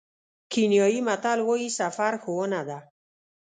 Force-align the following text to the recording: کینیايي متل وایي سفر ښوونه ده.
کینیايي 0.51 0.99
متل 1.07 1.39
وایي 1.47 1.69
سفر 1.79 2.13
ښوونه 2.23 2.61
ده. 2.69 2.77